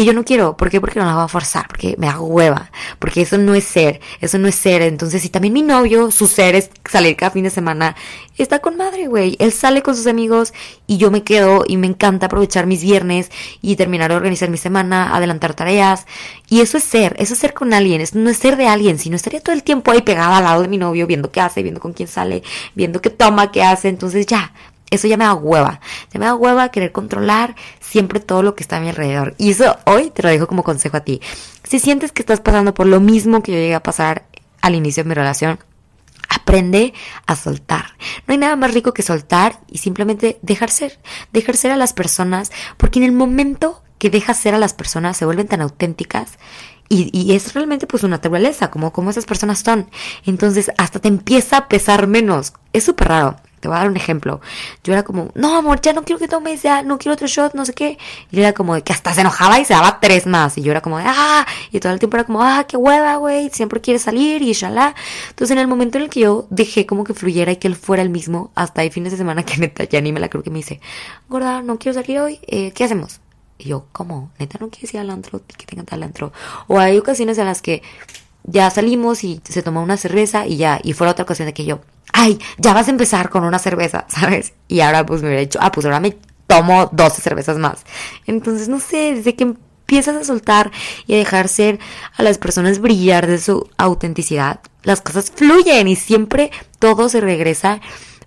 y 0.00 0.06
yo 0.06 0.14
no 0.14 0.24
quiero, 0.24 0.56
¿por 0.56 0.70
qué? 0.70 0.80
Porque 0.80 0.98
no 0.98 1.04
la 1.04 1.14
voy 1.14 1.24
a 1.24 1.28
forzar, 1.28 1.68
porque 1.68 1.94
me 1.98 2.06
da 2.06 2.18
hueva, 2.18 2.70
porque 2.98 3.20
eso 3.20 3.36
no 3.36 3.54
es 3.54 3.64
ser, 3.64 4.00
eso 4.22 4.38
no 4.38 4.48
es 4.48 4.54
ser. 4.54 4.80
Entonces, 4.80 5.20
si 5.20 5.28
también 5.28 5.52
mi 5.52 5.60
novio, 5.60 6.10
su 6.10 6.26
ser 6.26 6.54
es 6.54 6.70
salir 6.90 7.16
cada 7.16 7.32
fin 7.32 7.44
de 7.44 7.50
semana, 7.50 7.94
está 8.38 8.60
con 8.60 8.78
madre, 8.78 9.08
güey. 9.08 9.36
Él 9.38 9.52
sale 9.52 9.82
con 9.82 9.94
sus 9.94 10.06
amigos 10.06 10.54
y 10.86 10.96
yo 10.96 11.10
me 11.10 11.22
quedo 11.22 11.64
y 11.66 11.76
me 11.76 11.86
encanta 11.86 12.26
aprovechar 12.26 12.66
mis 12.66 12.82
viernes 12.82 13.30
y 13.60 13.76
terminar 13.76 14.10
de 14.10 14.16
organizar 14.16 14.48
mi 14.48 14.56
semana, 14.56 15.14
adelantar 15.14 15.52
tareas. 15.52 16.06
Y 16.48 16.62
eso 16.62 16.78
es 16.78 16.84
ser, 16.84 17.14
eso 17.18 17.34
es 17.34 17.40
ser 17.40 17.52
con 17.52 17.74
alguien, 17.74 18.00
eso 18.00 18.18
no 18.18 18.30
es 18.30 18.38
ser 18.38 18.56
de 18.56 18.68
alguien, 18.68 18.98
sino 18.98 19.16
estaría 19.16 19.40
todo 19.42 19.54
el 19.54 19.62
tiempo 19.62 19.90
ahí 19.90 20.00
pegada 20.00 20.38
al 20.38 20.44
lado 20.44 20.62
de 20.62 20.68
mi 20.68 20.78
novio, 20.78 21.06
viendo 21.06 21.30
qué 21.30 21.42
hace, 21.42 21.62
viendo 21.62 21.78
con 21.78 21.92
quién 21.92 22.08
sale, 22.08 22.42
viendo 22.74 23.02
qué 23.02 23.10
toma, 23.10 23.52
qué 23.52 23.62
hace. 23.62 23.88
Entonces, 23.88 24.24
ya, 24.24 24.54
eso 24.90 25.06
ya 25.06 25.16
me 25.16 25.24
da 25.24 25.34
hueva. 25.34 25.80
Ya 26.12 26.20
me 26.20 26.26
da 26.26 26.34
hueva 26.34 26.70
querer 26.70 26.92
controlar 26.92 27.54
siempre 27.80 28.20
todo 28.20 28.42
lo 28.42 28.54
que 28.54 28.62
está 28.62 28.76
a 28.76 28.80
mi 28.80 28.88
alrededor. 28.88 29.34
Y 29.38 29.50
eso 29.50 29.78
hoy 29.86 30.10
te 30.10 30.22
lo 30.22 30.28
dejo 30.28 30.46
como 30.46 30.64
consejo 30.64 30.96
a 30.96 31.00
ti. 31.00 31.20
Si 31.62 31.78
sientes 31.78 32.12
que 32.12 32.22
estás 32.22 32.40
pasando 32.40 32.74
por 32.74 32.86
lo 32.86 33.00
mismo 33.00 33.42
que 33.42 33.52
yo 33.52 33.58
llegué 33.58 33.74
a 33.74 33.82
pasar 33.82 34.24
al 34.60 34.74
inicio 34.74 35.04
de 35.04 35.08
mi 35.08 35.14
relación, 35.14 35.58
aprende 36.28 36.94
a 37.26 37.36
soltar. 37.36 37.96
No 38.26 38.32
hay 38.32 38.38
nada 38.38 38.56
más 38.56 38.74
rico 38.74 38.92
que 38.92 39.02
soltar 39.02 39.60
y 39.68 39.78
simplemente 39.78 40.38
dejar 40.42 40.70
ser. 40.70 40.98
Dejar 41.32 41.56
ser 41.56 41.72
a 41.72 41.76
las 41.76 41.92
personas, 41.92 42.50
porque 42.76 42.98
en 42.98 43.04
el 43.04 43.12
momento 43.12 43.82
que 43.98 44.10
dejas 44.10 44.38
ser 44.38 44.54
a 44.54 44.58
las 44.58 44.74
personas 44.74 45.16
se 45.16 45.24
vuelven 45.24 45.46
tan 45.46 45.60
auténticas 45.60 46.38
y, 46.88 47.08
y, 47.16 47.36
es 47.36 47.54
realmente 47.54 47.86
pues 47.86 48.00
su 48.00 48.08
naturaleza, 48.08 48.68
como, 48.68 48.92
como 48.92 49.10
esas 49.10 49.24
personas 49.24 49.60
son. 49.60 49.88
Entonces 50.26 50.72
hasta 50.76 50.98
te 50.98 51.06
empieza 51.06 51.56
a 51.56 51.68
pesar 51.68 52.08
menos. 52.08 52.52
Es 52.72 52.82
súper 52.82 53.08
raro. 53.08 53.36
Te 53.60 53.68
voy 53.68 53.76
a 53.76 53.80
dar 53.80 53.88
un 53.88 53.96
ejemplo. 53.96 54.40
Yo 54.82 54.92
era 54.94 55.02
como, 55.02 55.30
no, 55.34 55.56
amor, 55.56 55.80
ya 55.80 55.92
no 55.92 56.02
quiero 56.02 56.18
que 56.18 56.28
tomes, 56.28 56.62
ya 56.62 56.82
no 56.82 56.98
quiero 56.98 57.12
otro 57.14 57.26
shot, 57.26 57.54
no 57.54 57.64
sé 57.64 57.74
qué. 57.74 57.98
Y 58.30 58.40
era 58.40 58.52
como 58.54 58.74
de 58.74 58.82
que 58.82 58.92
hasta 58.92 59.12
se 59.12 59.20
enojaba 59.20 59.60
y 59.60 59.64
se 59.64 59.74
daba 59.74 60.00
tres 60.00 60.26
más. 60.26 60.56
Y 60.58 60.62
yo 60.62 60.70
era 60.70 60.80
como, 60.80 60.98
de, 60.98 61.04
ah, 61.06 61.46
y 61.70 61.78
todo 61.78 61.92
el 61.92 61.98
tiempo 61.98 62.16
era 62.16 62.24
como, 62.24 62.42
ah, 62.42 62.64
qué 62.66 62.76
hueva, 62.76 63.16
güey, 63.16 63.50
siempre 63.50 63.80
quiere 63.80 63.98
salir 63.98 64.42
y 64.42 64.52
shalá. 64.52 64.94
Entonces, 65.28 65.52
en 65.52 65.58
el 65.58 65.68
momento 65.68 65.98
en 65.98 66.04
el 66.04 66.10
que 66.10 66.20
yo 66.20 66.46
dejé 66.50 66.86
como 66.86 67.04
que 67.04 67.14
fluyera 67.14 67.52
y 67.52 67.56
que 67.56 67.68
él 67.68 67.76
fuera 67.76 68.02
el 68.02 68.10
mismo, 68.10 68.50
hasta 68.54 68.80
hay 68.80 68.90
fines 68.90 69.12
de 69.12 69.18
semana 69.18 69.42
que 69.44 69.58
neta 69.58 69.84
ya 69.84 70.00
ni 70.00 70.12
me 70.12 70.20
la 70.20 70.28
creo 70.28 70.42
que 70.42 70.50
me 70.50 70.58
dice, 70.58 70.80
gorda, 71.28 71.62
no 71.62 71.78
quiero 71.78 72.00
salir 72.00 72.18
hoy, 72.18 72.40
eh, 72.46 72.72
¿qué 72.72 72.84
hacemos? 72.84 73.20
Y 73.58 73.68
yo, 73.68 73.86
¿cómo? 73.92 74.30
Neta, 74.38 74.56
no 74.58 74.70
quieres 74.70 74.94
ir 74.94 75.00
al 75.00 75.10
antro, 75.10 75.42
que 75.46 75.66
te 75.66 75.74
encanta 75.74 75.94
el 75.94 76.02
antro. 76.02 76.32
O 76.66 76.78
hay 76.78 76.96
ocasiones 76.96 77.36
en 77.36 77.44
las 77.44 77.60
que 77.60 77.82
ya 78.44 78.70
salimos 78.70 79.24
y 79.24 79.40
se 79.44 79.62
toma 79.62 79.80
una 79.80 79.96
cerveza 79.96 80.46
y 80.46 80.56
ya, 80.56 80.80
y 80.82 80.92
fue 80.92 81.08
otra 81.08 81.24
ocasión 81.24 81.46
de 81.46 81.54
que 81.54 81.64
yo, 81.64 81.80
ay, 82.12 82.38
ya 82.58 82.74
vas 82.74 82.88
a 82.88 82.90
empezar 82.90 83.30
con 83.30 83.44
una 83.44 83.58
cerveza, 83.58 84.06
¿sabes? 84.08 84.52
Y 84.68 84.80
ahora 84.80 85.06
pues 85.06 85.22
me 85.22 85.28
hubiera 85.28 85.40
dicho, 85.40 85.58
ah, 85.62 85.72
pues 85.72 85.86
ahora 85.86 86.00
me 86.00 86.16
tomo 86.46 86.88
12 86.92 87.22
cervezas 87.22 87.58
más. 87.58 87.84
Entonces, 88.26 88.68
no 88.68 88.80
sé, 88.80 89.14
desde 89.14 89.36
que 89.36 89.44
empiezas 89.44 90.16
a 90.16 90.24
soltar 90.24 90.70
y 91.06 91.14
a 91.14 91.18
dejar 91.18 91.48
ser 91.48 91.78
a 92.16 92.22
las 92.22 92.38
personas 92.38 92.80
brillar 92.80 93.26
de 93.26 93.38
su 93.38 93.68
autenticidad, 93.76 94.60
las 94.82 95.00
cosas 95.00 95.32
fluyen 95.34 95.88
y 95.88 95.96
siempre 95.96 96.50
todo 96.78 97.08
se 97.08 97.20
regresa 97.20 97.80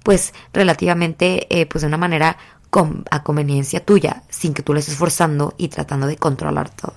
pues 0.04 0.34
relativamente 0.52 1.48
eh, 1.50 1.66
pues 1.66 1.82
de 1.82 1.88
una 1.88 1.98
manera 1.98 2.38
a 3.12 3.24
conveniencia 3.24 3.86
tuya, 3.86 4.24
sin 4.30 4.54
que 4.54 4.64
tú 4.64 4.74
lo 4.74 4.80
estés 4.80 4.96
forzando 4.96 5.54
y 5.58 5.68
tratando 5.68 6.08
de 6.08 6.18
controlar 6.18 6.70
todo. 6.70 6.94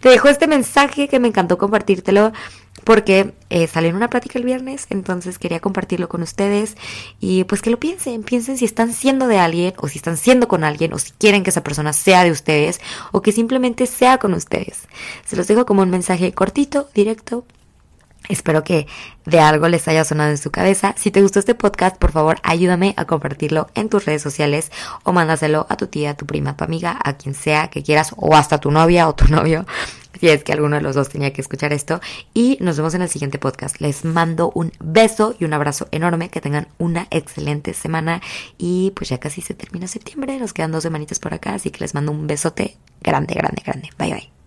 Te 0.00 0.08
dejo 0.08 0.28
este 0.28 0.46
mensaje 0.46 1.08
que 1.08 1.20
me 1.20 1.28
encantó 1.28 1.58
compartírtelo 1.58 2.32
porque 2.84 3.34
eh, 3.50 3.66
salió 3.66 3.90
en 3.90 3.96
una 3.96 4.10
plática 4.10 4.38
el 4.38 4.44
viernes, 4.44 4.86
entonces 4.90 5.38
quería 5.38 5.60
compartirlo 5.60 6.08
con 6.08 6.22
ustedes 6.22 6.76
y 7.20 7.44
pues 7.44 7.62
que 7.62 7.70
lo 7.70 7.78
piensen, 7.78 8.22
piensen 8.22 8.58
si 8.58 8.64
están 8.64 8.92
siendo 8.92 9.26
de 9.26 9.38
alguien 9.38 9.74
o 9.78 9.88
si 9.88 9.98
están 9.98 10.16
siendo 10.16 10.48
con 10.48 10.64
alguien 10.64 10.92
o 10.92 10.98
si 10.98 11.12
quieren 11.12 11.42
que 11.42 11.50
esa 11.50 11.64
persona 11.64 11.92
sea 11.92 12.24
de 12.24 12.30
ustedes 12.30 12.80
o 13.12 13.22
que 13.22 13.32
simplemente 13.32 13.86
sea 13.86 14.18
con 14.18 14.34
ustedes. 14.34 14.82
Se 15.24 15.36
los 15.36 15.46
dejo 15.46 15.66
como 15.66 15.82
un 15.82 15.90
mensaje 15.90 16.32
cortito, 16.32 16.88
directo, 16.94 17.44
Espero 18.28 18.64
que 18.64 18.86
de 19.26 19.40
algo 19.40 19.68
les 19.68 19.86
haya 19.86 20.04
sonado 20.04 20.30
en 20.30 20.38
su 20.38 20.50
cabeza. 20.50 20.94
Si 20.96 21.10
te 21.10 21.20
gustó 21.20 21.38
este 21.38 21.54
podcast, 21.54 21.96
por 21.96 22.12
favor, 22.12 22.38
ayúdame 22.42 22.94
a 22.96 23.04
compartirlo 23.04 23.68
en 23.74 23.88
tus 23.88 24.06
redes 24.06 24.22
sociales 24.22 24.72
o 25.02 25.12
mándaselo 25.12 25.66
a 25.68 25.76
tu 25.76 25.88
tía, 25.88 26.10
a 26.10 26.14
tu 26.14 26.24
prima, 26.24 26.50
a 26.50 26.56
tu 26.56 26.64
amiga, 26.64 26.98
a 27.02 27.14
quien 27.14 27.34
sea 27.34 27.68
que 27.68 27.82
quieras 27.82 28.12
o 28.16 28.34
hasta 28.34 28.58
tu 28.58 28.70
novia 28.70 29.08
o 29.08 29.14
tu 29.14 29.26
novio, 29.28 29.66
si 30.20 30.28
es 30.28 30.44
que 30.44 30.52
alguno 30.52 30.76
de 30.76 30.82
los 30.82 30.94
dos 30.94 31.08
tenía 31.08 31.32
que 31.32 31.40
escuchar 31.40 31.72
esto. 31.72 32.00
Y 32.32 32.56
nos 32.60 32.76
vemos 32.76 32.94
en 32.94 33.02
el 33.02 33.08
siguiente 33.08 33.38
podcast. 33.38 33.80
Les 33.80 34.04
mando 34.04 34.50
un 34.54 34.72
beso 34.80 35.34
y 35.38 35.44
un 35.44 35.52
abrazo 35.52 35.88
enorme. 35.90 36.30
Que 36.30 36.40
tengan 36.40 36.68
una 36.78 37.06
excelente 37.10 37.74
semana. 37.74 38.22
Y 38.56 38.92
pues 38.94 39.10
ya 39.10 39.18
casi 39.18 39.40
se 39.40 39.54
termina 39.54 39.86
septiembre. 39.86 40.38
Nos 40.38 40.52
quedan 40.52 40.72
dos 40.72 40.84
semanitas 40.84 41.18
por 41.18 41.34
acá. 41.34 41.54
Así 41.54 41.70
que 41.70 41.80
les 41.80 41.94
mando 41.94 42.12
un 42.12 42.26
besote 42.26 42.76
grande, 43.02 43.34
grande, 43.34 43.62
grande. 43.64 43.90
Bye, 43.98 44.12
bye. 44.14 44.43